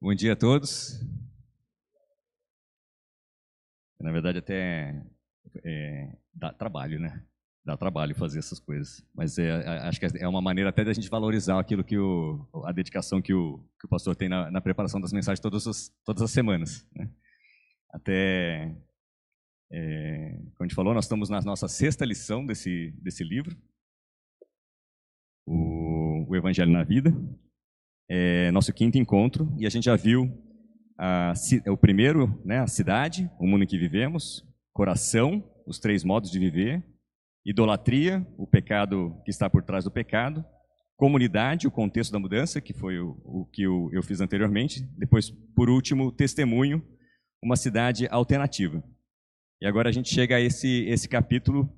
[0.00, 1.04] Bom dia a todos.
[3.98, 5.04] Na verdade, até
[5.64, 7.20] é, dá trabalho, né?
[7.64, 9.04] Dá trabalho fazer essas coisas.
[9.12, 9.50] Mas é,
[9.88, 13.34] acho que é uma maneira até da gente valorizar aquilo que o, a dedicação que
[13.34, 16.86] o, que o pastor tem na, na preparação das mensagens todas as, todas as semanas.
[16.94, 17.10] Né?
[17.90, 18.76] Até,
[19.68, 23.56] é, como a gente falou, nós estamos na nossa sexta lição desse, desse livro,
[25.44, 27.12] o, o Evangelho na Vida
[28.08, 30.32] é nosso quinto encontro e a gente já viu
[30.98, 31.32] a,
[31.68, 36.38] o primeiro, né, a cidade, o mundo em que vivemos, coração, os três modos de
[36.38, 36.82] viver,
[37.44, 40.44] idolatria, o pecado que está por trás do pecado,
[40.96, 45.30] comunidade, o contexto da mudança, que foi o, o que eu, eu fiz anteriormente, depois,
[45.54, 46.82] por último, testemunho,
[47.42, 48.82] uma cidade alternativa.
[49.62, 51.72] E agora a gente chega a esse, esse capítulo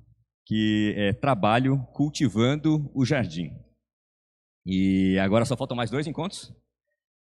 [0.45, 3.51] que é trabalho cultivando o jardim.
[4.65, 6.53] E agora só faltam mais dois encontros,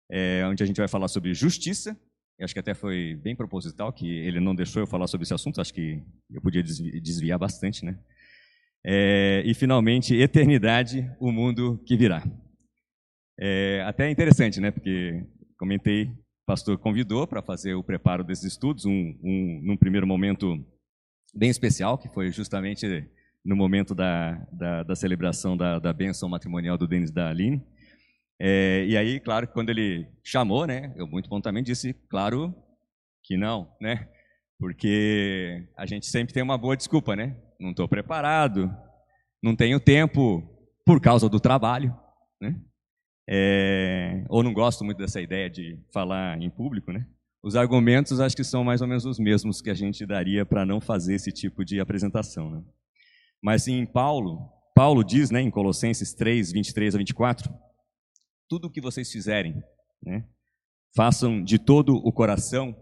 [0.09, 1.97] é, onde a gente vai falar sobre justiça.
[2.37, 5.33] Eu acho que até foi bem proposital que ele não deixou eu falar sobre esse
[5.33, 5.61] assunto.
[5.61, 7.97] Acho que eu podia desviar bastante, né?
[8.85, 12.23] É, e finalmente, eternidade, o mundo que virá.
[13.39, 14.69] É, até interessante, né?
[14.69, 15.25] Porque
[15.57, 20.63] comentei, o pastor convidou para fazer o preparo desses estudos, um, um, num primeiro momento
[21.33, 23.09] bem especial, que foi justamente
[23.45, 27.61] no momento da, da, da celebração da, da bênção matrimonial do Denis da Aline.
[28.39, 32.53] É, e aí, claro, quando ele chamou, né, eu muito prontamente disse, claro
[33.23, 34.09] que não, né?
[34.57, 37.37] Porque a gente sempre tem uma boa desculpa, né?
[37.59, 38.75] Não estou preparado,
[39.41, 40.43] não tenho tempo
[40.85, 41.95] por causa do trabalho,
[42.41, 42.59] né?
[43.27, 47.05] É, ou não gosto muito dessa ideia de falar em público, né?
[47.43, 50.65] Os argumentos acho que são mais ou menos os mesmos que a gente daria para
[50.65, 52.63] não fazer esse tipo de apresentação, né?
[53.45, 57.53] Mas em Paulo, Paulo diz né, em Colossenses 3, 23 a 24,
[58.49, 59.63] tudo o que vocês fizerem,
[60.03, 60.25] né,
[60.95, 62.75] façam de todo o coração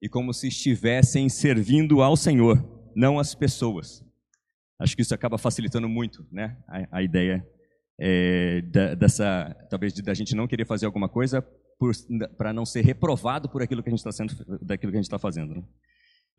[0.00, 4.02] e como se estivessem servindo ao Senhor, não às pessoas.
[4.78, 7.46] Acho que isso acaba facilitando muito né, a, a ideia
[8.00, 11.46] é, da, dessa, talvez da gente não querer fazer alguma coisa
[12.38, 15.08] para não ser reprovado por aquilo que a gente está sendo, daquilo que a gente
[15.08, 15.56] está fazendo.
[15.56, 15.62] Né?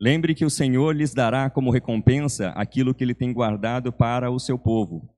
[0.00, 4.38] Lembre que o Senhor lhes dará como recompensa aquilo que ele tem guardado para o
[4.38, 5.12] seu povo,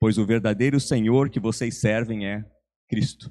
[0.00, 2.42] pois o verdadeiro Senhor que vocês servem é
[2.88, 3.30] Cristo.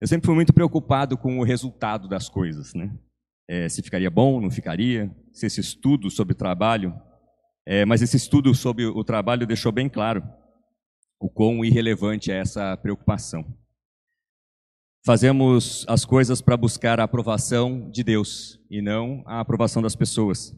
[0.00, 2.96] Eu sempre fui muito preocupado com o resultado das coisas, né?
[3.48, 6.94] É, se ficaria bom, não ficaria, se esse estudo sobre trabalho,
[7.66, 10.22] é, mas esse estudo sobre o trabalho deixou bem claro
[11.18, 13.44] o quão irrelevante é essa preocupação.
[15.08, 20.54] Fazemos as coisas para buscar a aprovação de Deus e não a aprovação das pessoas.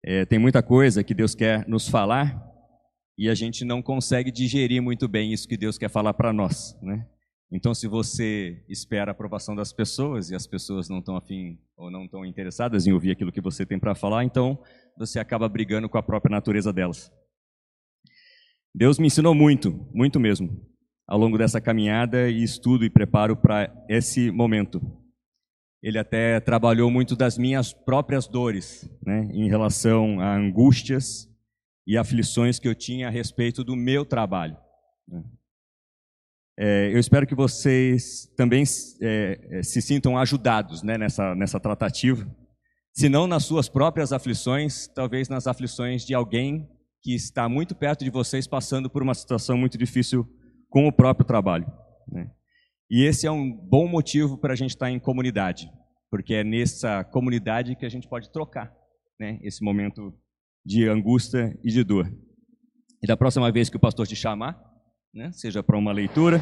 [0.00, 2.40] É, tem muita coisa que Deus quer nos falar
[3.18, 6.78] e a gente não consegue digerir muito bem isso que Deus quer falar para nós,
[6.80, 7.04] né?
[7.50, 11.90] Então, se você espera a aprovação das pessoas e as pessoas não estão afim ou
[11.90, 14.56] não estão interessadas em ouvir aquilo que você tem para falar, então
[14.96, 17.10] você acaba brigando com a própria natureza delas.
[18.72, 20.70] Deus me ensinou muito, muito mesmo
[21.12, 24.80] ao longo dessa caminhada e estudo e preparo para esse momento.
[25.82, 31.28] Ele até trabalhou muito das minhas próprias dores, né, em relação a angústias
[31.86, 34.56] e aflições que eu tinha a respeito do meu trabalho.
[35.06, 35.22] Né.
[36.58, 38.64] É, eu espero que vocês também
[39.02, 42.26] é, é, se sintam ajudados né, nessa, nessa tratativa,
[42.94, 46.66] se não nas suas próprias aflições, talvez nas aflições de alguém
[47.02, 50.26] que está muito perto de vocês passando por uma situação muito difícil
[50.72, 51.70] com o próprio trabalho.
[52.08, 52.30] Né?
[52.90, 55.70] E esse é um bom motivo para a gente estar em comunidade,
[56.10, 58.74] porque é nessa comunidade que a gente pode trocar
[59.20, 60.12] né, esse momento
[60.64, 62.10] de angústia e de dor.
[63.02, 64.58] E da próxima vez que o pastor te chamar,
[65.14, 66.40] né, seja para uma leitura,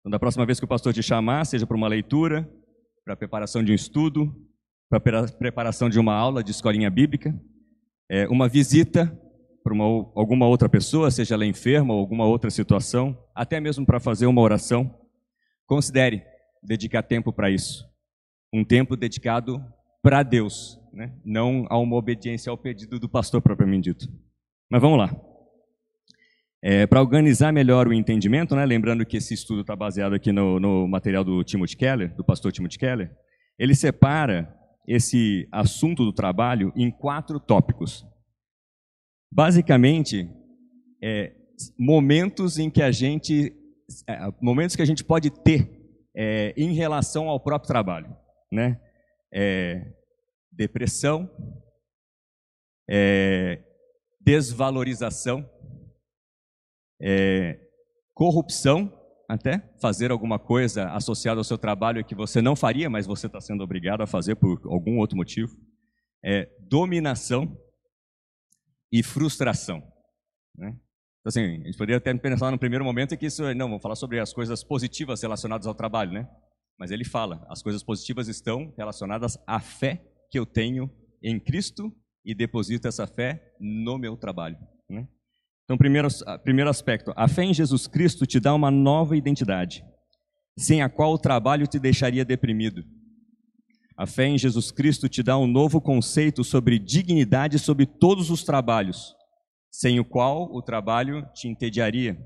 [0.00, 2.50] então, da próxima vez que o pastor te chamar, seja para uma leitura,
[3.04, 4.34] para a preparação de um estudo,
[4.88, 7.38] para a preparação de uma aula de escolinha bíblica,
[8.10, 9.06] é, uma visita
[9.70, 14.00] para uma, alguma outra pessoa, seja ela enferma ou alguma outra situação, até mesmo para
[14.00, 14.92] fazer uma oração,
[15.64, 16.24] considere
[16.60, 17.88] dedicar tempo para isso.
[18.52, 19.64] Um tempo dedicado
[20.02, 21.14] para Deus, né?
[21.24, 24.08] não a uma obediência ao pedido do pastor propriamente dito.
[24.68, 25.14] Mas vamos lá.
[26.60, 28.66] É, para organizar melhor o entendimento, né?
[28.66, 32.50] lembrando que esse estudo está baseado aqui no, no material do Timothy Keller, do pastor
[32.50, 33.16] Timothy Keller,
[33.56, 34.52] ele separa
[34.84, 38.04] esse assunto do trabalho em quatro tópicos.
[39.32, 40.28] Basicamente,
[41.02, 41.32] é,
[41.78, 43.52] momentos em que a gente,
[44.08, 45.70] é, momentos que a gente pode ter
[46.14, 48.16] é, em relação ao próprio trabalho,
[48.50, 48.80] né?
[49.32, 49.92] É,
[50.50, 51.30] depressão,
[52.88, 53.62] é,
[54.20, 55.48] desvalorização,
[57.00, 57.60] é,
[58.12, 58.92] corrupção,
[59.28, 63.40] até fazer alguma coisa associada ao seu trabalho que você não faria, mas você está
[63.40, 65.56] sendo obrigado a fazer por algum outro motivo.
[66.68, 67.56] Dominação
[68.92, 69.82] e frustração.
[70.56, 70.68] Né?
[71.20, 73.96] Então, assim, a gente poderia até pensar no primeiro momento que isso, não, vamos falar
[73.96, 76.28] sobre as coisas positivas relacionadas ao trabalho, né?
[76.78, 80.90] Mas ele fala, as coisas positivas estão relacionadas à fé que eu tenho
[81.22, 81.92] em Cristo
[82.24, 84.56] e deposito essa fé no meu trabalho.
[84.88, 85.06] Né?
[85.64, 86.08] Então, primeiro,
[86.42, 89.84] primeiro aspecto, a fé em Jesus Cristo te dá uma nova identidade,
[90.58, 92.82] sem a qual o trabalho te deixaria deprimido.
[94.00, 98.42] A fé em Jesus Cristo te dá um novo conceito sobre dignidade sobre todos os
[98.42, 99.14] trabalhos,
[99.70, 102.18] sem o qual o trabalho te entediaria.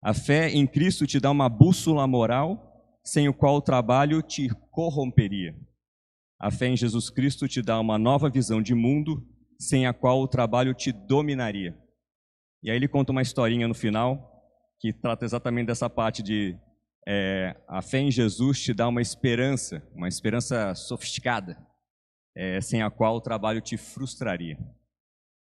[0.00, 4.48] A fé em Cristo te dá uma bússola moral, sem o qual o trabalho te
[4.70, 5.56] corromperia.
[6.38, 9.26] A fé em Jesus Cristo te dá uma nova visão de mundo,
[9.58, 11.76] sem a qual o trabalho te dominaria.
[12.62, 14.40] E aí ele conta uma historinha no final,
[14.78, 16.56] que trata exatamente dessa parte de
[17.06, 21.56] é, a fé em Jesus te dá uma esperança, uma esperança sofisticada,
[22.34, 24.58] é, sem a qual o trabalho te frustraria.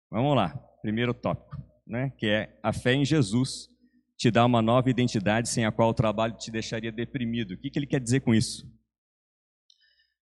[0.09, 0.50] Vamos lá,
[0.81, 3.69] primeiro tópico, né, que é a fé em Jesus
[4.18, 7.51] te dá uma nova identidade sem a qual o trabalho te deixaria deprimido.
[7.51, 8.65] O que, que ele quer dizer com isso?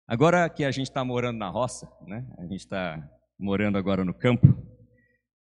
[0.06, 2.26] Agora que a gente está morando na roça, né?
[2.38, 4.46] a gente está morando agora no campo,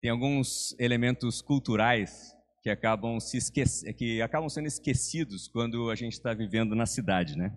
[0.00, 6.12] tem alguns elementos culturais que acabam, se esquece, que acabam sendo esquecidos quando a gente
[6.12, 7.36] está vivendo na cidade.
[7.36, 7.56] Né?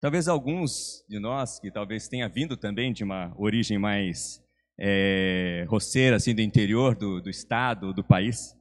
[0.00, 4.42] Talvez alguns de nós, que talvez tenha vindo também de uma origem mais
[4.78, 8.56] é, roceira, assim, do interior do, do estado, do país,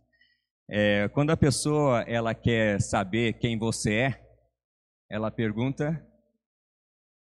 [0.70, 4.32] é, quando a pessoa ela quer saber quem você é,
[5.10, 6.08] ela pergunta: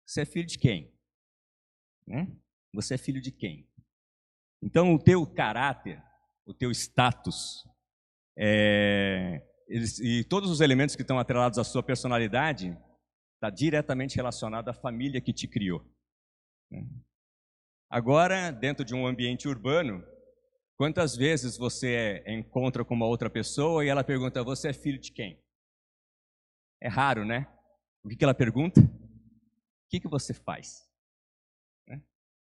[0.06, 0.94] você é filho de quem?
[2.06, 2.28] Né?
[2.72, 3.68] Você é filho de quem?
[4.62, 6.02] Então o teu caráter,
[6.46, 7.64] o teu status,
[8.36, 12.76] é, eles, e todos os elementos que estão atrelados à sua personalidade
[13.36, 15.84] está diretamente relacionado à família que te criou.
[16.70, 16.86] Né?
[17.90, 20.04] Agora, dentro de um ambiente urbano,
[20.76, 25.12] Quantas vezes você encontra com uma outra pessoa e ela pergunta: Você é filho de
[25.12, 25.40] quem?
[26.80, 27.46] É raro, né?
[28.02, 28.80] O que, ela pergunta?
[28.80, 30.84] O que, que você faz?
[31.86, 32.02] Né?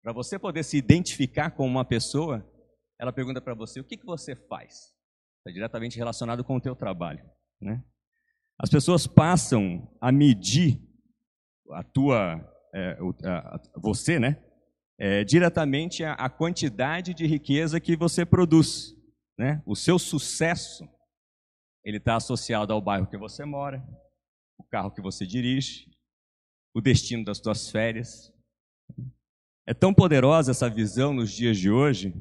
[0.04, 2.46] Para você poder se identificar com uma pessoa,
[3.00, 4.94] ela pergunta para você: O que, que você faz?
[5.40, 7.24] Está diretamente relacionado com o teu trabalho.
[7.62, 7.84] Né?
[8.58, 10.82] As pessoas passam a medir
[11.72, 12.40] a tua,
[12.74, 12.98] é,
[13.82, 14.44] você, né?
[15.00, 18.94] é, diretamente a, a, quantidade de riqueza que você produz.
[19.38, 19.64] Né?
[19.66, 20.88] O seu sucesso
[21.86, 23.82] ele está associado ao bairro que você mora,
[24.58, 25.90] o carro que você dirige,
[26.76, 28.34] o destino das suas férias.
[29.66, 32.14] É tão poderosa essa visão nos dias de hoje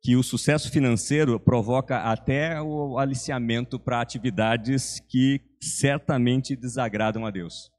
[0.00, 7.70] que o sucesso financeiro provoca até o aliciamento para atividades que certamente desagradam a Deus.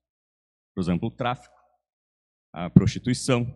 [0.76, 1.56] Por exemplo, o tráfico,
[2.54, 3.48] a prostituição,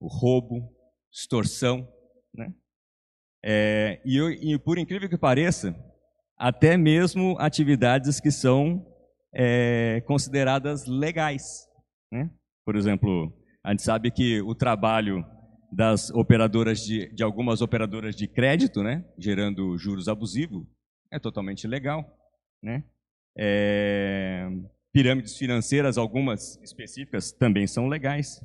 [0.00, 0.72] o roubo,
[1.12, 1.88] extorsão,
[2.34, 2.52] né?
[3.44, 4.18] É, e,
[4.52, 5.76] e, por incrível que pareça,
[6.36, 8.84] até mesmo atividades que são
[9.34, 11.68] é, consideradas legais.
[12.10, 12.30] Né?
[12.64, 13.32] Por exemplo,
[13.62, 15.24] a gente sabe que o trabalho
[15.74, 20.64] das operadoras de, de algumas operadoras de crédito, né, gerando juros abusivos,
[21.12, 22.16] é totalmente legal,
[22.62, 22.84] né?
[23.36, 24.48] É,
[24.92, 28.40] pirâmides financeiras, algumas específicas, também são legais.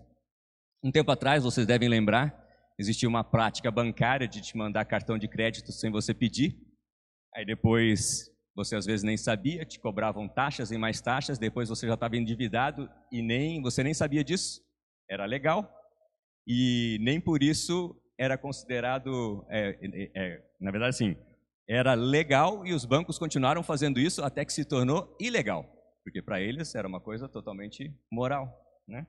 [0.83, 2.33] Um tempo atrás, vocês devem lembrar,
[2.79, 6.57] existia uma prática bancária de te mandar cartão de crédito sem você pedir.
[7.35, 11.85] Aí depois você às vezes nem sabia, te cobravam taxas e mais taxas, depois você
[11.85, 14.61] já estava endividado e nem você nem sabia disso.
[15.07, 15.78] Era legal
[16.51, 21.15] e nem por isso era considerado, é, é, é, na verdade, assim,
[21.67, 25.63] era legal e os bancos continuaram fazendo isso até que se tornou ilegal,
[26.03, 28.51] porque para eles era uma coisa totalmente moral,
[28.87, 29.05] né?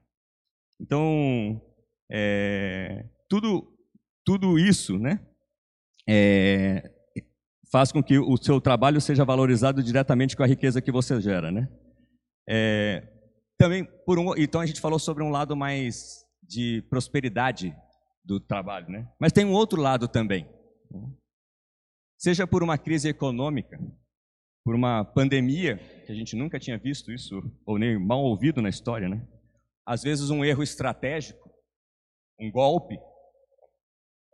[0.79, 1.63] Então,
[2.13, 3.73] é, tudo,
[4.23, 5.19] tudo isso né,
[6.07, 6.91] é,
[7.73, 11.51] faz com que o seu trabalho seja valorizado diretamente com a riqueza que você gera.
[11.51, 11.69] Né?
[12.47, 13.09] É,
[13.57, 17.73] também, por um, então a gente falou sobre um lado mais de prosperidade
[18.25, 19.09] do trabalho, né?
[19.21, 20.49] mas tem um outro lado também.
[22.19, 23.81] Seja por uma crise econômica,
[24.65, 28.69] por uma pandemia, que a gente nunca tinha visto isso, ou nem mal ouvido na
[28.69, 29.25] história, né?
[29.87, 31.49] às vezes um erro estratégico,
[32.39, 32.99] um golpe,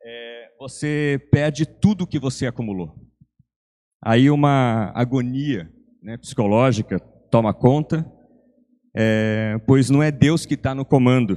[0.03, 2.95] é, você perde tudo que você acumulou.
[4.03, 5.71] Aí uma agonia
[6.03, 6.99] né, psicológica
[7.31, 8.11] toma conta,
[8.97, 11.37] é, pois não é Deus que está no comando.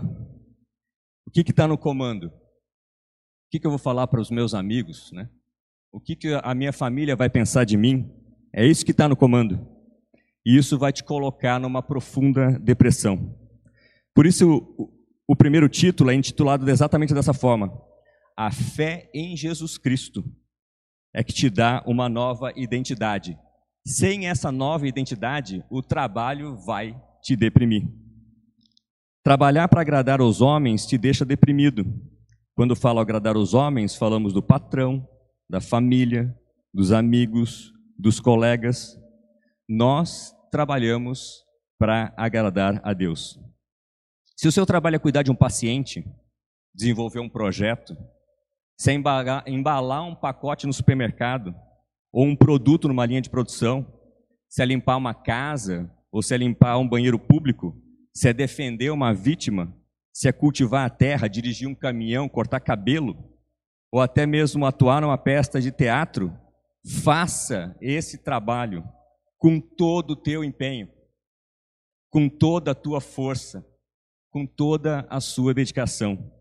[1.29, 2.25] O que está no comando?
[2.25, 2.31] O
[3.51, 5.12] que, que eu vou falar para os meus amigos?
[5.12, 5.29] Né?
[5.91, 8.12] O que, que a minha família vai pensar de mim?
[8.51, 9.63] É isso que está no comando.
[10.43, 13.38] E isso vai te colocar numa profunda depressão.
[14.12, 14.91] Por isso, o,
[15.27, 17.79] o primeiro título é intitulado exatamente dessa forma:
[18.36, 20.25] A fé em Jesus Cristo
[21.13, 23.38] é que te dá uma nova identidade.
[23.86, 27.88] Sem essa nova identidade, o trabalho vai te deprimir.
[29.23, 31.85] Trabalhar para agradar aos homens te deixa deprimido.
[32.55, 35.07] Quando falo agradar os homens, falamos do patrão,
[35.49, 36.33] da família,
[36.73, 38.97] dos amigos, dos colegas.
[39.67, 41.43] Nós trabalhamos
[41.77, 43.38] para agradar a Deus.
[44.38, 46.05] Se o seu trabalho é cuidar de um paciente,
[46.73, 47.95] desenvolver um projeto,
[48.77, 51.53] se é embalar, embalar um pacote no supermercado
[52.11, 53.85] ou um produto numa linha de produção,
[54.47, 57.75] se é limpar uma casa ou se é limpar um banheiro público,
[58.13, 59.73] se é defender uma vítima,
[60.11, 63.17] se é cultivar a terra, dirigir um caminhão, cortar cabelo,
[63.91, 66.37] ou até mesmo atuar numa peça de teatro,
[67.03, 68.83] faça esse trabalho
[69.37, 70.89] com todo o teu empenho,
[72.09, 73.65] com toda a tua força,
[74.29, 76.31] com toda a sua dedicação.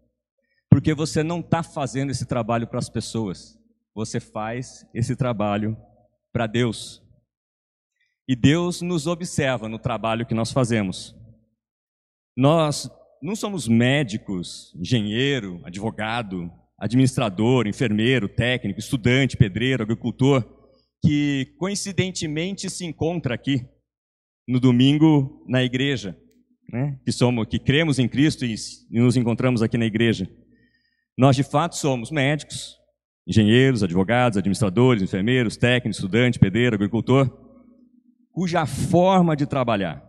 [0.68, 3.58] Porque você não está fazendo esse trabalho para as pessoas,
[3.94, 5.76] você faz esse trabalho
[6.32, 7.02] para Deus.
[8.28, 11.17] E Deus nos observa no trabalho que nós fazemos.
[12.38, 12.88] Nós
[13.20, 20.44] não somos médicos, engenheiro, advogado, administrador, enfermeiro, técnico, estudante, pedreiro, agricultor,
[21.02, 23.66] que coincidentemente se encontra aqui
[24.46, 26.16] no domingo na igreja,
[26.72, 26.96] né?
[27.04, 28.54] que somos, que cremos em Cristo e,
[28.88, 30.30] e nos encontramos aqui na igreja.
[31.18, 32.76] Nós, de fato, somos médicos,
[33.26, 37.28] engenheiros, advogados, administradores, enfermeiros, técnicos, estudante, pedreiro, agricultor,
[38.30, 40.07] cuja forma de trabalhar,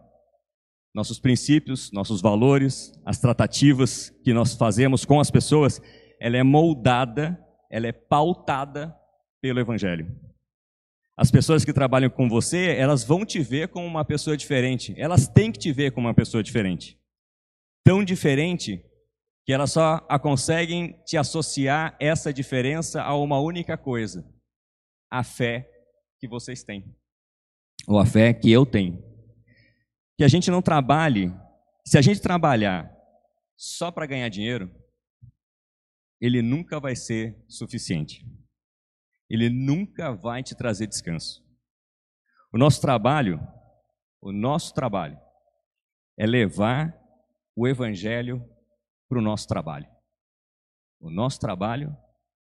[0.93, 5.81] nossos princípios, nossos valores, as tratativas que nós fazemos com as pessoas,
[6.19, 8.95] ela é moldada, ela é pautada
[9.41, 10.13] pelo Evangelho.
[11.15, 14.93] As pessoas que trabalham com você, elas vão te ver como uma pessoa diferente.
[14.97, 16.97] Elas têm que te ver como uma pessoa diferente.
[17.83, 18.83] Tão diferente
[19.45, 24.25] que elas só conseguem te associar essa diferença a uma única coisa:
[25.11, 25.69] a fé
[26.19, 26.85] que vocês têm,
[27.87, 29.08] ou a fé que eu tenho.
[30.19, 31.33] Que a gente não trabalhe,
[31.87, 32.93] se a gente trabalhar
[33.55, 34.69] só para ganhar dinheiro,
[36.19, 38.25] ele nunca vai ser suficiente.
[39.29, 41.41] Ele nunca vai te trazer descanso.
[42.51, 43.39] O nosso trabalho,
[44.19, 45.17] o nosso trabalho
[46.17, 46.93] é levar
[47.55, 48.45] o evangelho
[49.07, 49.87] para o nosso trabalho.
[50.99, 51.95] O nosso trabalho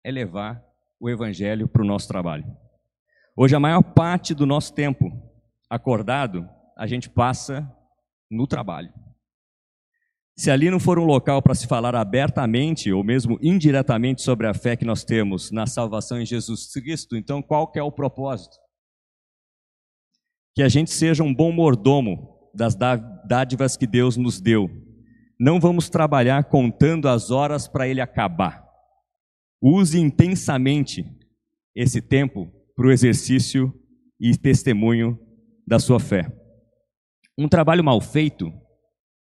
[0.05, 0.65] é levar
[1.01, 2.47] o Evangelho para o nosso trabalho.
[3.37, 5.11] Hoje, a maior parte do nosso tempo
[5.69, 7.71] acordado, a gente passa
[8.31, 8.93] no trabalho.
[10.37, 14.55] Se ali não for um local para se falar abertamente ou mesmo indiretamente sobre a
[14.55, 18.57] fé que nós temos na salvação em Jesus Cristo, então qual que é o propósito?
[20.55, 24.69] Que a gente seja um bom mordomo das dádivas que Deus nos deu
[25.39, 28.65] não vamos trabalhar contando as horas para ele acabar.
[29.61, 31.05] Use intensamente
[31.75, 33.73] esse tempo para o exercício
[34.21, 35.19] e testemunho
[35.67, 36.31] da sua fé.
[37.37, 38.53] Um trabalho mal feito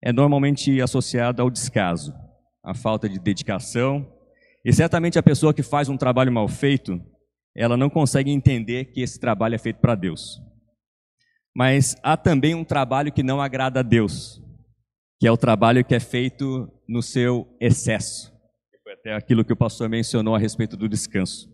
[0.03, 2.15] é normalmente associado ao descaso,
[2.63, 4.07] à falta de dedicação,
[4.65, 7.01] e certamente a pessoa que faz um trabalho mal feito,
[7.57, 10.41] ela não consegue entender que esse trabalho é feito para Deus.
[11.57, 14.41] Mas há também um trabalho que não agrada a Deus,
[15.21, 18.33] que é o trabalho que é feito no seu excesso.
[18.83, 21.49] Foi até aquilo que o pastor mencionou a respeito do descanso.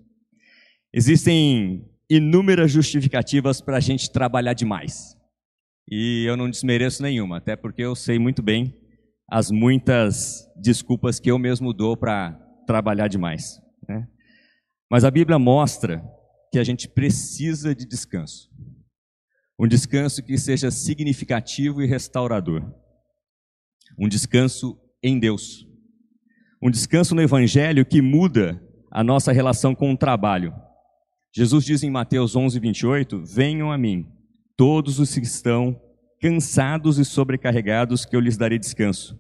[0.93, 5.17] Existem inúmeras justificativas para a gente trabalhar demais.
[5.91, 8.77] E eu não desmereço nenhuma, até porque eu sei muito bem
[9.29, 12.33] as muitas desculpas que eu mesmo dou para
[12.67, 13.61] trabalhar demais.
[13.89, 14.07] Né?
[14.91, 16.03] Mas a Bíblia mostra
[16.53, 18.49] que a gente precisa de descanso.
[19.59, 22.65] Um descanso que seja significativo e restaurador
[23.99, 25.67] um descanso em Deus.
[26.63, 30.55] Um descanso no Evangelho que muda a nossa relação com o trabalho.
[31.35, 34.07] Jesus diz em Mateus 11, 28: Venham a mim,
[34.61, 35.81] todos os que estão
[36.21, 39.19] cansados e sobrecarregados, que eu lhes darei descanso.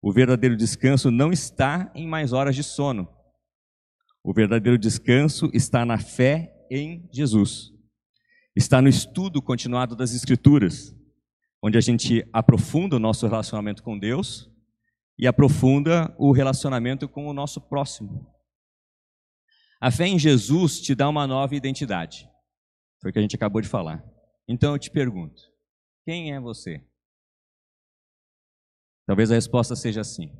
[0.00, 3.08] O verdadeiro descanso não está em mais horas de sono.
[4.22, 7.72] O verdadeiro descanso está na fé em Jesus.
[8.54, 10.94] Está no estudo continuado das Escrituras
[11.60, 14.48] onde a gente aprofunda o nosso relacionamento com Deus
[15.18, 18.32] e aprofunda o relacionamento com o nosso próximo.
[19.80, 22.30] A fé em Jesus te dá uma nova identidade.
[23.02, 24.13] Foi o que a gente acabou de falar.
[24.48, 25.42] Então eu te pergunto:
[26.04, 26.84] quem é você?
[29.06, 30.30] Talvez a resposta seja assim: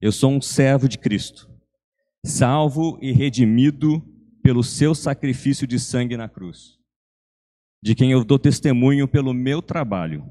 [0.00, 1.48] Eu sou um servo de Cristo,
[2.24, 4.00] salvo e redimido
[4.42, 6.78] pelo seu sacrifício de sangue na cruz.
[7.82, 10.24] de quem eu dou testemunho pelo meu trabalho,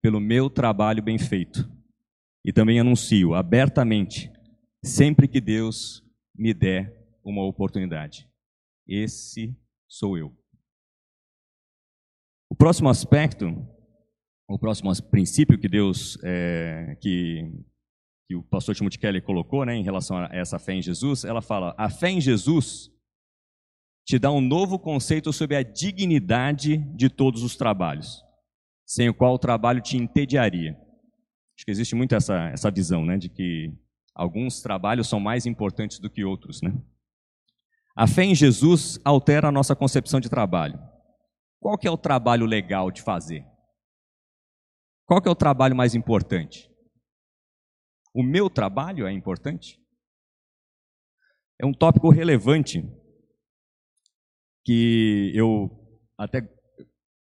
[0.00, 1.70] pelo meu trabalho bem feito.
[2.42, 4.32] E também anuncio abertamente,
[4.82, 6.02] sempre que Deus
[6.34, 6.90] me der
[7.22, 8.26] uma oportunidade.
[8.88, 9.54] Esse
[9.86, 10.34] sou eu.
[12.52, 13.66] O próximo aspecto,
[14.46, 17.50] o próximo princípio que Deus, é, que,
[18.28, 21.40] que o pastor Timothy Kelly colocou, né, em relação a essa fé em Jesus, ela
[21.40, 22.90] fala: a fé em Jesus
[24.06, 28.22] te dá um novo conceito sobre a dignidade de todos os trabalhos,
[28.84, 30.72] sem o qual o trabalho te entediaria.
[31.56, 33.72] Acho que existe muito essa, essa visão, né, de que
[34.14, 36.74] alguns trabalhos são mais importantes do que outros, né?
[37.96, 40.91] A fé em Jesus altera a nossa concepção de trabalho.
[41.62, 43.46] Qual que é o trabalho legal de fazer?
[45.06, 46.68] Qual que é o trabalho mais importante?
[48.12, 49.80] O meu trabalho é importante?
[51.60, 52.82] É um tópico relevante
[54.64, 55.70] que eu
[56.18, 56.40] até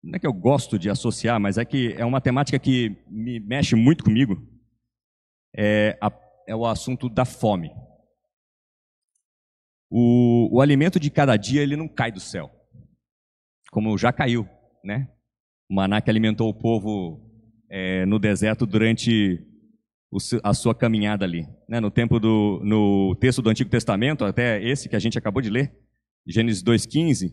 [0.03, 3.39] não é que eu gosto de associar, mas é que é uma temática que me
[3.41, 4.43] mexe muito comigo.
[5.55, 6.11] É, a,
[6.49, 7.71] é o assunto da fome.
[9.91, 12.51] O, o alimento de cada dia ele não cai do céu,
[13.71, 14.49] como já caiu,
[14.85, 15.09] né?
[15.71, 17.21] O maná que alimentou o povo
[17.69, 19.39] é, no deserto durante
[20.11, 21.81] o, a sua caminhada ali, né?
[21.81, 25.49] No tempo do, no texto do Antigo Testamento, até esse que a gente acabou de
[25.51, 25.73] ler,
[26.27, 27.33] Gênesis 2,15,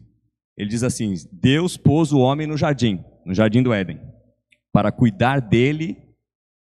[0.55, 3.99] ele diz assim: Deus pôs o homem no jardim, no jardim do Éden,
[4.71, 5.97] para cuidar dele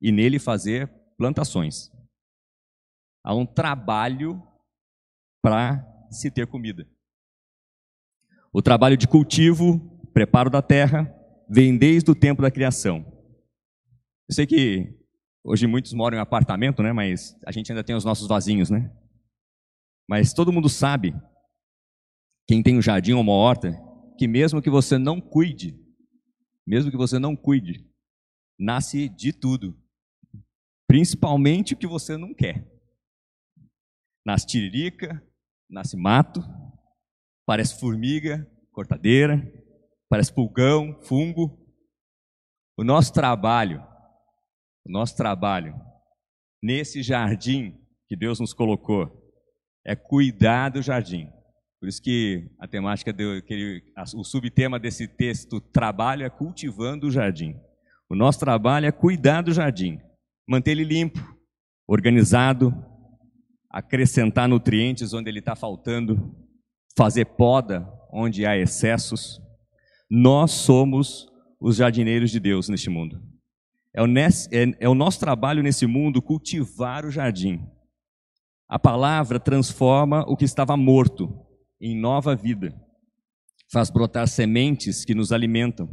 [0.00, 1.91] e nele fazer plantações.
[3.25, 4.43] Há um trabalho
[5.43, 6.87] para se ter comida.
[8.52, 9.80] O trabalho de cultivo,
[10.12, 11.11] preparo da terra,
[11.49, 13.04] vem desde o tempo da criação.
[14.28, 14.94] Eu sei que
[15.42, 16.92] hoje muitos moram em apartamento, né?
[16.92, 18.94] Mas a gente ainda tem os nossos vasinhos, né?
[20.06, 21.14] Mas todo mundo sabe
[22.47, 23.73] quem tem um jardim ou uma horta,
[24.18, 25.75] que mesmo que você não cuide,
[26.66, 27.88] mesmo que você não cuide,
[28.59, 29.75] nasce de tudo.
[30.86, 32.71] Principalmente o que você não quer.
[34.26, 35.26] Nasce tiririca,
[35.71, 36.43] nasce mato,
[37.52, 39.47] parece formiga, cortadeira,
[40.08, 41.62] parece pulgão, fungo.
[42.78, 43.78] O nosso trabalho,
[44.86, 45.75] o nosso trabalho
[46.62, 49.30] nesse jardim que Deus nos colocou
[49.84, 51.28] é cuidar do jardim.
[51.78, 53.43] Por isso que a temática, do,
[54.17, 57.54] o subtema desse texto, trabalho, é cultivando o jardim.
[58.08, 60.00] O nosso trabalho é cuidar do jardim,
[60.49, 61.21] manter ele limpo,
[61.86, 62.73] organizado,
[63.71, 66.34] acrescentar nutrientes onde ele está faltando,
[66.97, 69.41] fazer poda onde há excessos.
[70.11, 71.26] Nós somos
[71.61, 73.23] os jardineiros de Deus neste mundo.
[73.95, 74.41] É o, é,
[74.81, 77.61] é o nosso trabalho nesse mundo cultivar o jardim.
[78.69, 81.28] A palavra transforma o que estava morto
[81.81, 82.73] em nova vida,
[83.71, 85.89] faz brotar sementes que nos alimentam.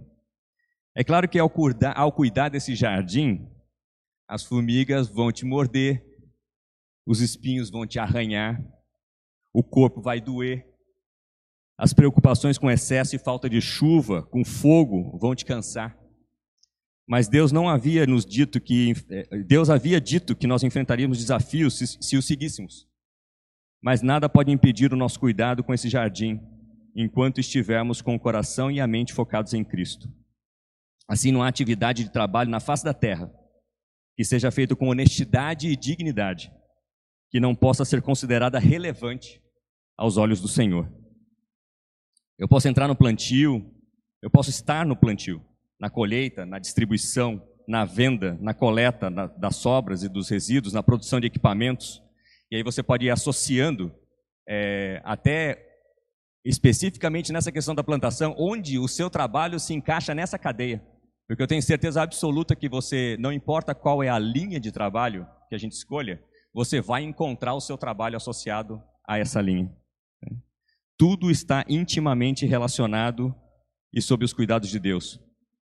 [0.95, 1.51] É claro que ao
[1.95, 3.49] ao cuidar desse jardim,
[4.27, 6.05] as formigas vão te morder,
[7.05, 8.63] os espinhos vão te arranhar,
[9.51, 10.68] o corpo vai doer,
[11.79, 15.97] as preocupações com excesso e falta de chuva, com fogo, vão te cansar.
[17.07, 21.77] Mas Deus não havia nos dito que eh, Deus havia dito que nós enfrentaríamos desafios
[21.77, 22.85] se, se o seguíssemos.
[23.81, 26.41] Mas nada pode impedir o nosso cuidado com esse jardim,
[26.93, 30.11] enquanto estivermos com o coração e a mente focados em Cristo.
[31.07, 33.33] Assim, não há atividade de trabalho na face da terra
[34.17, 36.51] que seja feito com honestidade e dignidade,
[37.31, 39.41] que não possa ser considerada relevante
[39.97, 40.98] aos olhos do Senhor.
[42.39, 43.69] Eu posso entrar no plantio,
[44.21, 45.41] eu posso estar no plantio,
[45.77, 50.81] na colheita, na distribuição, na venda, na coleta na, das sobras e dos resíduos, na
[50.81, 52.01] produção de equipamentos,
[52.49, 53.93] e aí você pode ir associando
[54.47, 55.67] é, até
[56.45, 60.81] especificamente nessa questão da plantação, onde o seu trabalho se encaixa nessa cadeia.
[61.27, 65.27] Porque eu tenho certeza absoluta que você, não importa qual é a linha de trabalho
[65.49, 66.23] que a gente escolha,
[66.53, 69.69] você vai encontrar o seu trabalho associado a essa linha.
[70.99, 73.33] Tudo está intimamente relacionado
[73.93, 75.17] e sob os cuidados de Deus.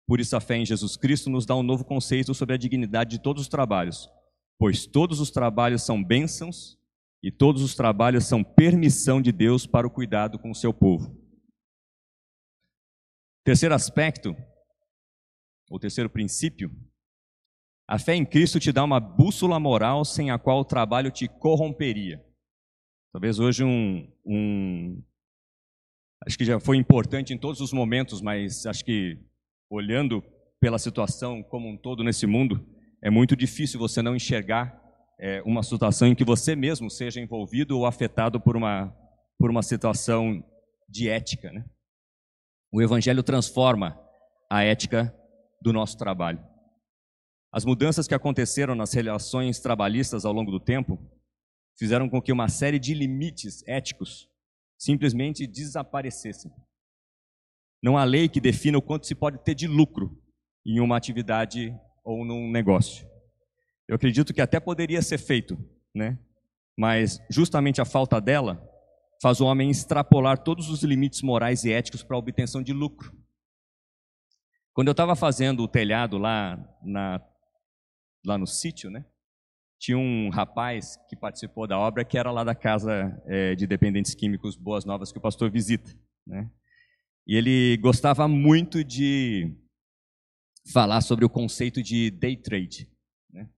[0.07, 3.11] Por isso, a fé em Jesus Cristo nos dá um novo conceito sobre a dignidade
[3.11, 4.09] de todos os trabalhos,
[4.57, 6.79] pois todos os trabalhos são bênçãos
[7.21, 11.21] e todos os trabalhos são permissão de Deus para o cuidado com o seu povo.
[13.45, 14.37] Terceiro aspecto,
[15.69, 16.71] ou terceiro princípio,
[17.89, 21.27] a fé em Cristo te dá uma bússola moral sem a qual o trabalho te
[21.27, 22.25] corromperia.
[23.13, 25.03] Talvez hoje um, um
[26.27, 29.19] acho que já foi importante em todos os momentos, mas acho que
[29.71, 30.23] olhando
[30.61, 32.67] pela situação como um todo nesse mundo,
[33.03, 34.83] é muito difícil você não enxergar
[35.21, 38.93] é, uma situação em que você mesmo seja envolvido ou afetado por uma,
[39.39, 40.45] por uma situação
[40.89, 41.53] de ética.
[41.53, 41.65] Né?
[42.73, 43.99] O Evangelho transforma
[44.51, 45.15] a ética
[45.63, 46.45] do nosso trabalho.
[47.53, 50.99] As mudanças que aconteceram nas relações trabalhistas ao longo do tempo
[51.79, 54.29] fizeram com que uma série de limites éticos
[54.79, 56.53] simplesmente desaparecessem.
[57.83, 60.21] Não há lei que defina o quanto se pode ter de lucro
[60.65, 63.09] em uma atividade ou num negócio.
[63.89, 65.57] Eu acredito que até poderia ser feito,
[65.95, 66.19] né?
[66.77, 68.61] Mas justamente a falta dela
[69.23, 73.17] faz o homem extrapolar todos os limites morais e éticos para a obtenção de lucro.
[74.75, 77.25] Quando eu estava fazendo o telhado lá, na,
[78.27, 79.07] lá no sítio, né?
[79.87, 84.17] Tinha um rapaz que participou da obra que era lá da casa é, de dependentes
[84.17, 85.89] químicos Boas Novas que o pastor visita,
[86.27, 86.51] né?
[87.25, 89.57] E ele gostava muito de
[90.73, 92.91] falar sobre o conceito de day trade,
[93.33, 93.49] né?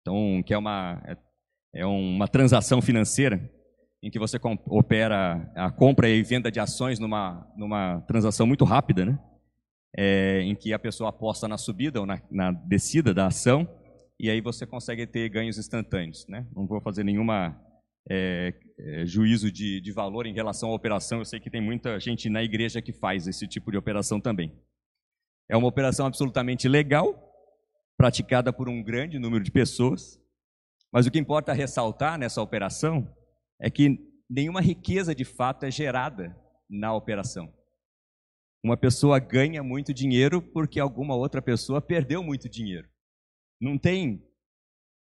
[0.00, 3.52] Então, que é uma é, é uma transação financeira
[4.00, 9.04] em que você opera a compra e venda de ações numa numa transação muito rápida,
[9.04, 9.18] né?
[9.96, 13.68] É, em que a pessoa aposta na subida ou na, na descida da ação
[14.18, 16.26] e aí você consegue ter ganhos instantâneos.
[16.26, 16.46] Né?
[16.54, 17.60] Não vou fazer nenhuma
[18.08, 21.98] é, é, juízo de, de valor em relação à operação, eu sei que tem muita
[21.98, 24.52] gente na igreja que faz esse tipo de operação também.
[25.48, 27.22] É uma operação absolutamente legal,
[27.96, 30.20] praticada por um grande número de pessoas,
[30.92, 33.12] mas o que importa ressaltar nessa operação
[33.60, 33.98] é que
[34.30, 36.36] nenhuma riqueza de fato é gerada
[36.68, 37.52] na operação.
[38.64, 42.88] Uma pessoa ganha muito dinheiro porque alguma outra pessoa perdeu muito dinheiro.
[43.60, 44.22] Não tem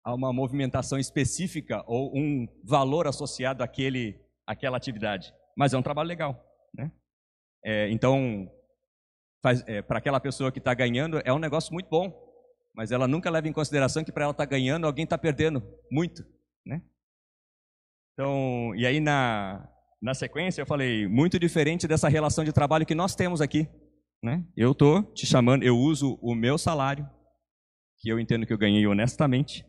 [0.06, 5.32] uma movimentação específica ou um valor associado àquele, àquela atividade.
[5.56, 6.44] Mas é um trabalho legal.
[6.74, 6.92] Né?
[7.64, 8.50] É, então,
[9.66, 12.12] é, para aquela pessoa que está ganhando, é um negócio muito bom.
[12.74, 15.62] Mas ela nunca leva em consideração que para ela estar tá ganhando, alguém está perdendo
[15.90, 16.24] muito.
[16.66, 16.82] Né?
[18.12, 19.68] Então, e aí na,
[20.02, 23.68] na sequência eu falei, muito diferente dessa relação de trabalho que nós temos aqui.
[24.22, 24.44] Né?
[24.56, 27.08] Eu estou te chamando, eu uso o meu salário
[28.04, 29.64] que eu entendo que eu ganhei honestamente,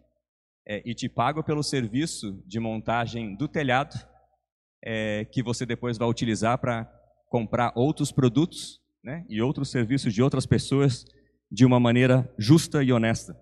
[0.68, 3.96] é, e te pago pelo serviço de montagem do telhado,
[4.84, 6.84] é, que você depois vai utilizar para
[7.30, 11.06] comprar outros produtos né, e outros serviços de outras pessoas
[11.50, 13.34] de uma maneira justa e honesta.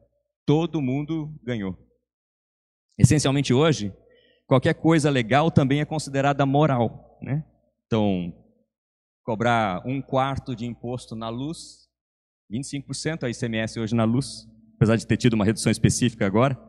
[0.45, 1.75] Todo mundo ganhou.
[2.95, 3.91] Essencialmente hoje,
[4.45, 7.17] qualquer coisa legal também é considerada moral.
[7.19, 7.43] Né?
[7.87, 8.31] Então,
[9.23, 11.89] cobrar um quarto de imposto na luz,
[12.51, 14.52] 25% a ICMS hoje na luz,
[14.83, 16.59] apesar de ter tido uma redução específica agora.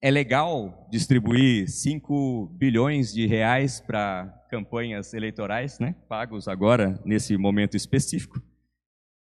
[0.00, 7.76] É legal distribuir 5 bilhões de reais para campanhas eleitorais, né, pagos agora nesse momento
[7.76, 8.40] específico.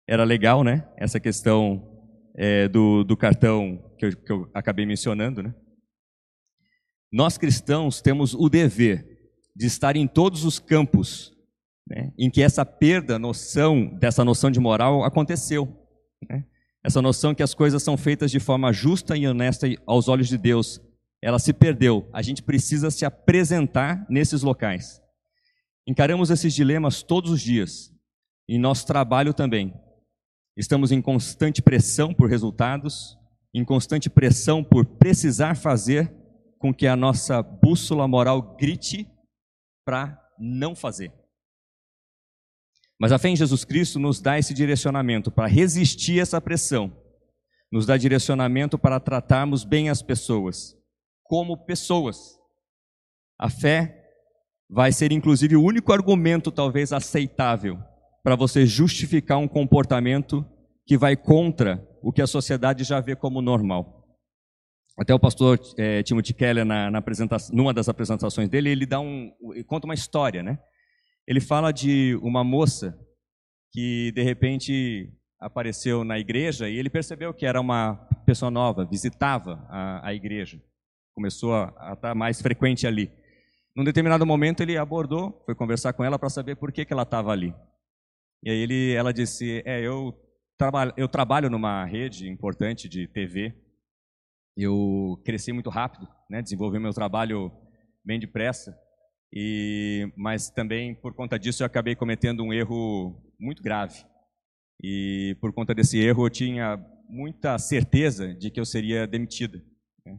[0.08, 2.00] Era legal, né, essa questão
[2.36, 5.42] é, do, do, cartão que eu, que eu acabei mencionando.
[5.42, 5.56] Né.
[7.12, 9.04] Nós cristãos temos o dever
[9.56, 11.34] de estar em todos os campos
[11.90, 15.68] né, em que essa perda noção dessa noção de moral aconteceu.
[16.30, 16.46] Né?
[16.86, 20.38] Essa noção que as coisas são feitas de forma justa e honesta aos olhos de
[20.38, 20.80] Deus,
[21.20, 22.08] ela se perdeu.
[22.14, 25.02] A gente precisa se apresentar nesses locais.
[25.88, 27.92] Encaramos esses dilemas todos os dias,
[28.48, 29.74] em nosso trabalho também.
[30.56, 33.18] Estamos em constante pressão por resultados,
[33.52, 36.14] em constante pressão por precisar fazer
[36.60, 39.10] com que a nossa bússola moral grite
[39.84, 41.12] para não fazer.
[43.00, 46.96] Mas a fé em Jesus Cristo nos dá esse direcionamento para resistir essa pressão,
[47.72, 50.76] nos dá direcionamento para tratarmos bem as pessoas,
[51.24, 52.38] como pessoas.
[53.38, 54.02] A fé
[54.70, 57.78] vai ser inclusive o único argumento talvez aceitável
[58.24, 60.46] para você justificar um comportamento
[60.86, 64.04] que vai contra o que a sociedade já vê como normal.
[64.98, 67.04] Até o pastor é, Timothy Keller, na, na
[67.52, 70.58] numa das apresentações dele, ele dá um, ele conta uma história, né?
[71.28, 72.98] Ele fala de uma moça
[73.72, 79.66] que de repente apareceu na igreja e ele percebeu que era uma pessoa nova, visitava
[79.70, 80.62] a, a igreja,
[81.14, 83.12] começou a, a estar mais frequente ali.
[83.76, 87.04] Num determinado momento ele abordou, foi conversar com ela para saber por que, que ela
[87.04, 87.54] estava ali.
[88.42, 90.14] E aí ele, ela disse: É, eu
[90.58, 93.54] trabalho, eu trabalho numa rede importante de TV.
[94.56, 97.52] Eu cresci muito rápido, né, desenvolvi meu trabalho
[98.06, 98.78] bem depressa.
[99.36, 104.06] E, mas também por conta disso eu acabei cometendo um erro muito grave.
[104.82, 106.78] E por conta desse erro eu tinha
[107.10, 109.62] muita certeza de que eu seria demitida.
[110.06, 110.18] Né?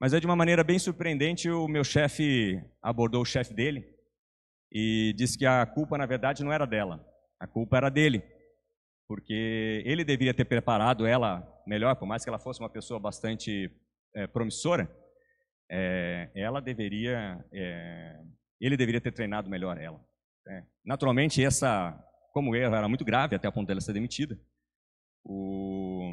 [0.00, 3.84] Mas é de uma maneira bem surpreendente o meu chefe abordou o chefe dele
[4.72, 7.04] e disse que a culpa na verdade não era dela,
[7.38, 8.22] a culpa era dele,
[9.06, 13.70] porque ele deveria ter preparado ela melhor, por mais que ela fosse uma pessoa bastante
[14.14, 14.88] é, promissora
[15.70, 18.20] é, ela deveria, é,
[18.60, 20.04] ele deveria ter treinado melhor ela.
[20.48, 20.64] É.
[20.84, 21.96] Naturalmente, essa,
[22.32, 24.38] como erro era muito grave, até a ponto dela ser demitida,
[25.24, 26.12] o,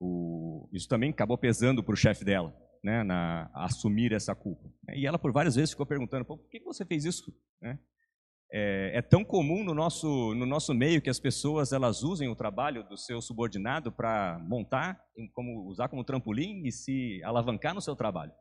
[0.00, 4.68] o, isso também acabou pesando para o chefe dela, né, na, assumir essa culpa.
[4.94, 7.32] E ela por várias vezes ficou perguntando, por que você fez isso?
[7.62, 7.78] Né?
[8.52, 12.34] É, é, tão comum no nosso, no nosso meio que as pessoas elas usem o
[12.34, 15.00] trabalho do seu subordinado para montar,
[15.32, 18.32] como, usar como trampolim e se alavancar no seu trabalho.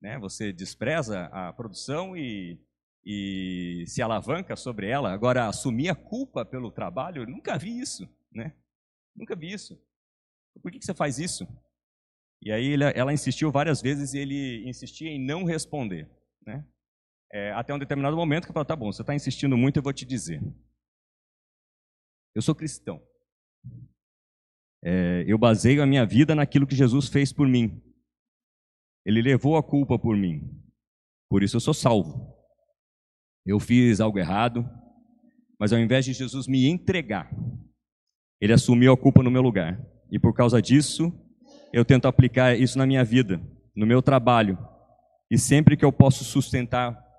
[0.00, 0.18] Né?
[0.18, 2.58] Você despreza a produção e,
[3.04, 5.12] e se alavanca sobre ela.
[5.12, 8.08] Agora, assumir a culpa pelo trabalho, nunca vi isso.
[8.32, 8.54] Né?
[9.14, 9.78] Nunca vi isso.
[10.62, 11.46] Por que, você faz isso?
[12.42, 16.08] E aí ela insistiu várias vezes e ele insistia em não responder.
[16.44, 16.66] Né?
[17.32, 19.82] É, até um determinado momento que eu falei, tá bom, você está insistindo muito, eu
[19.82, 20.42] vou te dizer.
[22.34, 23.02] Eu sou cristão.
[24.82, 27.82] É, eu baseio a minha vida naquilo que Jesus fez por mim.
[29.04, 30.40] Ele levou a culpa por mim.
[31.28, 32.34] Por isso eu sou salvo.
[33.46, 34.68] Eu fiz algo errado,
[35.58, 37.30] mas ao invés de Jesus me entregar,
[38.40, 39.80] ele assumiu a culpa no meu lugar.
[40.10, 41.12] E por causa disso,
[41.72, 43.40] eu tento aplicar isso na minha vida,
[43.74, 44.58] no meu trabalho.
[45.30, 47.10] E sempre que eu posso sustentar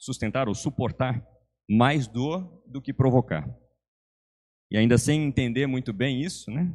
[0.00, 1.22] sustentar ou suportar
[1.68, 3.46] mais dor do que provocar.
[4.70, 6.74] E ainda sem entender muito bem isso, né?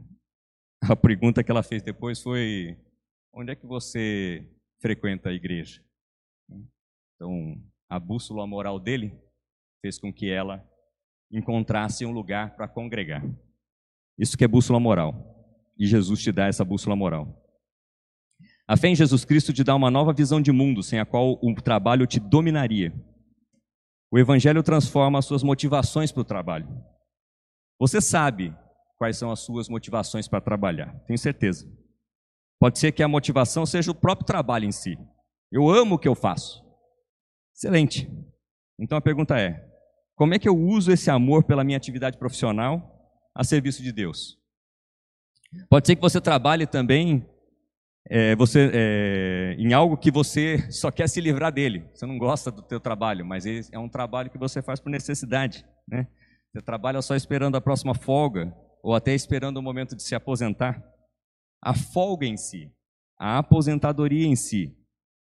[0.83, 2.77] A pergunta que ela fez depois foi:
[3.33, 4.47] onde é que você
[4.79, 5.83] frequenta a igreja?
[7.15, 9.17] Então, a bússola moral dele
[9.81, 10.67] fez com que ela
[11.31, 13.23] encontrasse um lugar para congregar.
[14.17, 15.33] Isso que é bússola moral.
[15.77, 17.41] E Jesus te dá essa bússola moral.
[18.67, 21.37] A fé em Jesus Cristo te dá uma nova visão de mundo, sem a qual
[21.41, 22.93] o trabalho te dominaria.
[24.11, 26.67] O Evangelho transforma as suas motivações para o trabalho.
[27.79, 28.55] Você sabe
[28.97, 31.69] quais são as suas motivações para trabalhar, tenho certeza.
[32.59, 34.97] Pode ser que a motivação seja o próprio trabalho em si.
[35.51, 36.63] Eu amo o que eu faço.
[37.53, 38.09] Excelente.
[38.79, 39.65] Então a pergunta é:
[40.15, 44.37] como é que eu uso esse amor pela minha atividade profissional a serviço de Deus?
[45.69, 47.25] Pode ser que você trabalhe também
[48.09, 51.85] é, você, é, em algo que você só quer se livrar dele.
[51.93, 55.65] Você não gosta do teu trabalho, mas é um trabalho que você faz por necessidade.
[55.87, 56.07] Né?
[56.51, 60.81] Você trabalha só esperando a próxima folga ou até esperando o momento de se aposentar.
[61.65, 62.71] A folga em si,
[63.17, 64.77] a aposentadoria em si,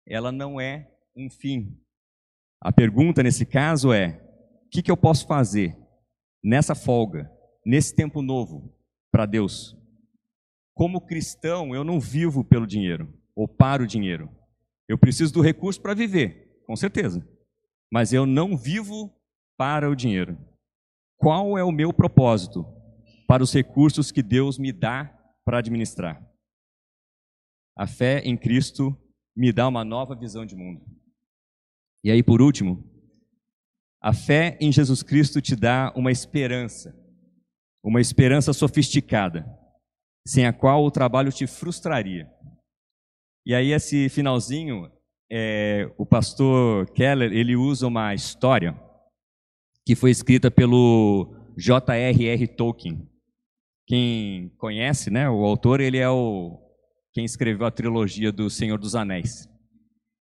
[0.07, 1.81] ela não é um fim.
[2.61, 4.22] A pergunta nesse caso é:
[4.66, 5.75] o que, que eu posso fazer
[6.44, 7.33] nessa folga,
[7.64, 8.70] nesse tempo novo,
[9.11, 9.75] para Deus?
[10.75, 14.31] Como cristão, eu não vivo pelo dinheiro ou para o dinheiro.
[14.87, 17.27] Eu preciso do recurso para viver, com certeza.
[17.90, 19.11] Mas eu não vivo
[19.57, 20.37] para o dinheiro.
[21.16, 22.66] Qual é o meu propósito
[23.27, 26.25] para os recursos que Deus me dá para administrar?
[27.76, 28.96] A fé em Cristo
[29.36, 30.82] me dá uma nova visão de mundo.
[32.02, 32.82] E aí, por último,
[34.00, 36.96] a fé em Jesus Cristo te dá uma esperança,
[37.82, 39.44] uma esperança sofisticada
[40.26, 42.28] sem a qual o trabalho te frustraria.
[43.44, 44.90] E aí esse finalzinho,
[45.30, 48.76] é, o pastor Keller, ele usa uma história
[49.84, 52.48] que foi escrita pelo J.R.R.
[52.48, 53.08] Tolkien.
[53.86, 56.65] Quem conhece, né, o autor, ele é o
[57.16, 59.48] quem escreveu a trilogia do Senhor dos Anéis.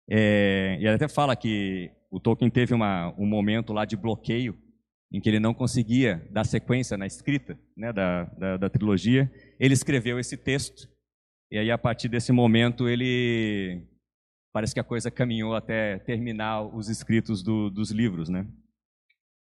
[0.09, 4.53] É, e ele até fala que o Tolkien teve uma, um momento lá de bloqueio
[5.09, 9.73] em que ele não conseguia dar sequência na escrita né, da, da, da, trilogia, ele
[9.73, 10.89] escreveu esse texto.
[11.49, 13.87] E aí, a partir desse momento, ele.
[14.51, 18.45] Parece que a coisa caminhou até terminar os escritos do, dos livros, né?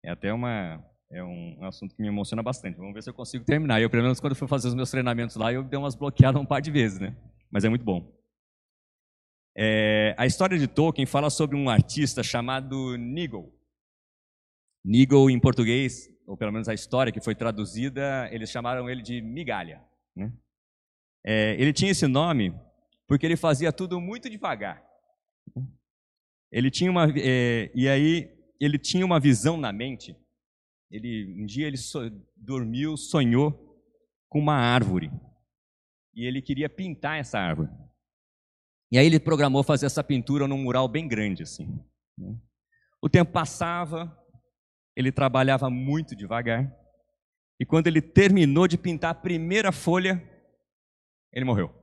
[0.03, 0.83] É até uma.
[1.11, 2.77] É um, assunto que me emociona bastante.
[2.77, 3.81] Vamos ver se eu consigo terminar.
[3.81, 6.45] Eu, pelo menos, quando fui fazer os meus treinamentos lá, eu dei umas bloqueadas um
[6.45, 7.17] par de vezes, né?
[7.51, 8.13] Mas é muito bom.
[9.57, 13.53] É, a história de Tolkien fala sobre um artista chamado Nigel.
[14.85, 19.23] Nigel, em português, ou pelo menos a história que foi traduzida, eles chamaram ele de
[19.23, 19.83] Migalha.
[20.15, 20.33] Né?
[21.25, 22.55] É, ele tinha esse nome
[23.07, 24.85] porque ele fazia tudo muito devagar.
[26.51, 30.17] Ele tinha uma é, e aí ele tinha uma visão na mente.
[30.91, 31.99] Ele um dia ele so,
[32.37, 33.53] dormiu, sonhou
[34.29, 35.11] com uma árvore
[36.15, 37.71] e ele queria pintar essa árvore.
[38.91, 41.67] E aí ele programou fazer essa pintura num mural bem grande assim.
[42.17, 42.39] Né?
[43.03, 44.17] O tempo passava,
[44.95, 46.75] ele trabalhava muito devagar.
[47.61, 50.23] E quando ele terminou de pintar a primeira folha,
[51.33, 51.75] ele morreu.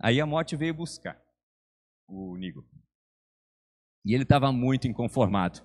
[0.00, 1.20] Aí a morte veio buscar
[2.06, 2.68] o Nigo.
[4.04, 5.60] E ele estava muito inconformado.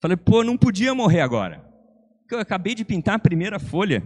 [0.00, 1.64] Falei, pô, não podia morrer agora.
[2.30, 4.02] Eu acabei de pintar a primeira folha.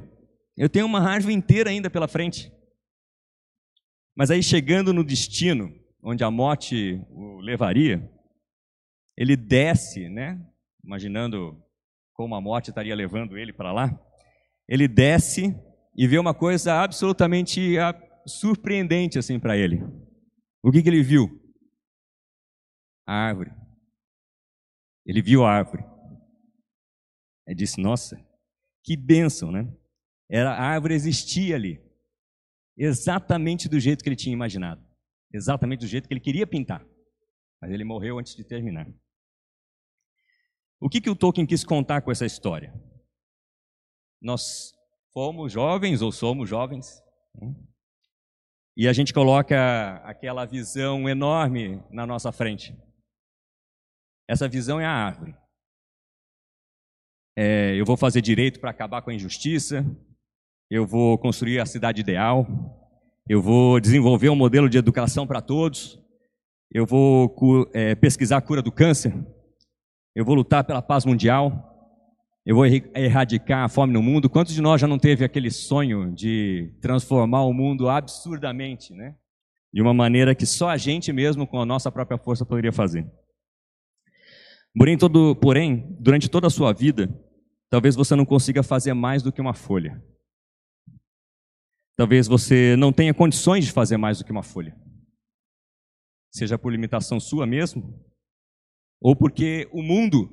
[0.57, 2.53] Eu tenho uma árvore inteira ainda pela frente.
[4.17, 5.71] Mas aí, chegando no destino,
[6.03, 8.11] onde a morte o levaria,
[9.17, 10.41] ele desce, né,
[10.85, 11.63] imaginando
[12.13, 13.99] como a morte estaria levando ele para lá,
[14.69, 15.55] ele desce
[15.97, 17.95] e vê uma coisa absolutamente ah,
[18.27, 19.83] surpreendente assim para ele.
[20.63, 21.46] O que, que ele viu?
[23.07, 23.53] A árvore.
[25.05, 25.85] Ele viu a árvore.
[27.47, 28.21] Ele disse: Nossa,
[28.83, 29.73] que bênção, né?
[30.29, 31.81] Era, a árvore existia ali,
[32.77, 34.85] exatamente do jeito que ele tinha imaginado,
[35.33, 36.85] exatamente do jeito que ele queria pintar.
[37.61, 38.87] Mas ele morreu antes de terminar.
[40.81, 42.75] O que, que o Tolkien quis contar com essa história?
[44.21, 44.75] Nós
[45.13, 47.01] fomos jovens ou somos jovens,
[47.35, 47.55] né?
[48.77, 52.77] e a gente coloca aquela visão enorme na nossa frente.
[54.29, 55.35] Essa visão é a árvore.
[57.37, 59.85] É, eu vou fazer direito para acabar com a injustiça,
[60.71, 62.47] eu vou construir a cidade ideal,
[63.29, 66.01] eu vou desenvolver um modelo de educação para todos,
[66.73, 67.35] eu vou
[67.75, 69.15] é, pesquisar a cura do câncer,
[70.15, 71.77] eu vou lutar pela paz mundial,
[72.47, 74.31] eu vou erradicar a fome no mundo.
[74.31, 79.17] Quantos de nós já não teve aquele sonho de transformar o mundo absurdamente, né?
[79.75, 83.05] De uma maneira que só a gente mesmo, com a nossa própria força, poderia fazer.
[84.77, 87.09] Porém, todo, porém, durante toda a sua vida,
[87.71, 90.05] talvez você não consiga fazer mais do que uma folha.
[91.97, 94.79] Talvez você não tenha condições de fazer mais do que uma folha.
[96.31, 98.05] Seja por limitação sua mesmo,
[99.01, 100.31] ou porque o mundo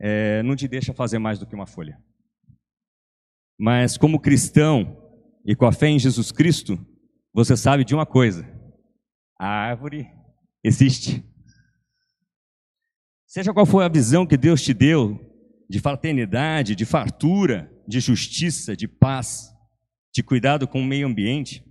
[0.00, 2.02] é, não te deixa fazer mais do que uma folha.
[3.60, 4.96] Mas como cristão
[5.44, 6.78] e com a fé em Jesus Cristo,
[7.34, 8.42] você sabe de uma coisa:
[9.38, 10.10] a árvore
[10.64, 11.22] existe.
[13.32, 15.18] Seja qual for a visão que Deus te deu
[15.66, 19.50] de fraternidade, de fartura, de justiça, de paz,
[20.14, 21.64] de cuidado com o meio ambiente,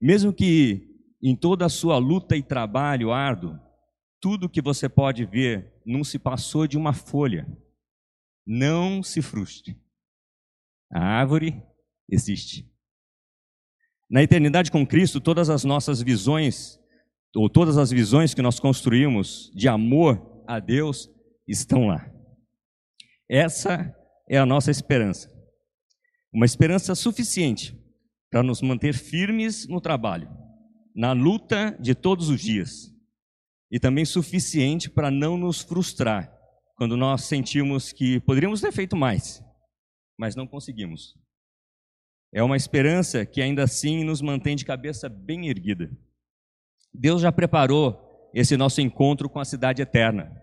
[0.00, 0.88] mesmo que
[1.22, 3.60] em toda a sua luta e trabalho árduo,
[4.22, 7.46] tudo que você pode ver não se passou de uma folha.
[8.46, 9.78] Não se frustre.
[10.90, 11.62] A árvore
[12.08, 12.66] existe.
[14.10, 16.80] Na eternidade com Cristo, todas as nossas visões,
[17.36, 21.08] ou todas as visões que nós construímos de amor a Deus,
[21.46, 22.12] estão lá.
[23.28, 23.94] Essa
[24.28, 25.30] é a nossa esperança.
[26.32, 27.78] Uma esperança suficiente
[28.28, 30.28] para nos manter firmes no trabalho,
[30.92, 32.92] na luta de todos os dias
[33.70, 36.36] e também suficiente para não nos frustrar
[36.74, 39.40] quando nós sentimos que poderíamos ter feito mais,
[40.18, 41.16] mas não conseguimos.
[42.32, 45.96] É uma esperança que ainda assim nos mantém de cabeça bem erguida.
[46.92, 50.39] Deus já preparou esse nosso encontro com a cidade eterna,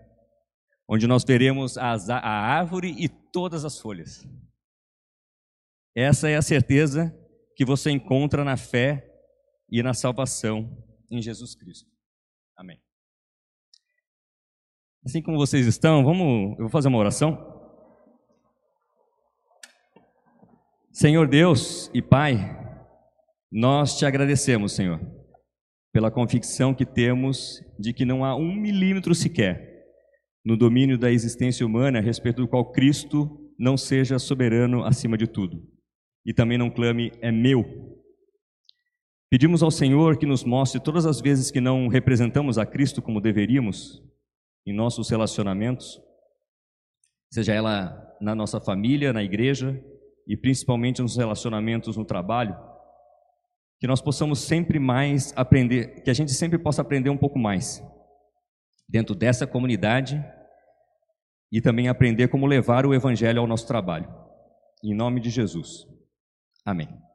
[0.88, 4.26] onde nós veremos a árvore e todas as folhas.
[5.94, 7.14] Essa é a certeza
[7.54, 9.04] que você encontra na fé
[9.70, 11.90] e na salvação em Jesus Cristo.
[12.56, 12.80] Amém.
[15.04, 17.46] Assim como vocês estão, vamos, eu vou fazer uma oração.
[20.90, 22.34] Senhor Deus e Pai,
[23.52, 25.00] nós te agradecemos, Senhor,
[25.92, 29.77] pela convicção que temos de que não há um milímetro sequer
[30.44, 35.26] no domínio da existência humana a respeito do qual Cristo não seja soberano acima de
[35.26, 35.62] tudo.
[36.24, 37.64] E também não clame, é meu.
[39.30, 43.20] Pedimos ao Senhor que nos mostre todas as vezes que não representamos a Cristo como
[43.20, 44.02] deveríamos,
[44.66, 46.00] em nossos relacionamentos,
[47.32, 49.82] seja ela na nossa família, na igreja
[50.26, 52.56] e principalmente nos relacionamentos no trabalho,
[53.80, 57.82] que nós possamos sempre mais aprender, que a gente sempre possa aprender um pouco mais
[58.88, 60.24] dentro dessa comunidade
[61.52, 64.08] e também aprender como levar o evangelho ao nosso trabalho.
[64.82, 65.86] Em nome de Jesus.
[66.64, 67.07] Amém.